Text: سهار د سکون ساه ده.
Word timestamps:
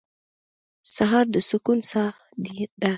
سهار 0.95 1.25
د 1.33 1.35
سکون 1.49 1.79
ساه 1.91 2.11
ده. 2.81 2.89